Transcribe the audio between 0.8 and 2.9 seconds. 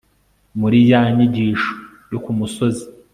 ya nyigisho yo ku musozi